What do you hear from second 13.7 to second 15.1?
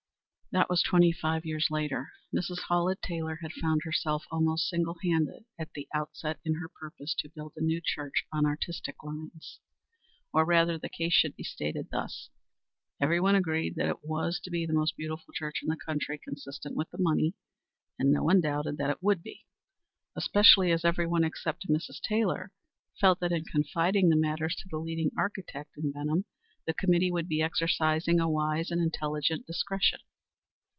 that it was to be the most